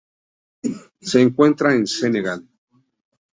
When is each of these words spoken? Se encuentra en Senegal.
Se 1.01 1.21
encuentra 1.21 1.75
en 1.75 1.85
Senegal. 1.85 2.43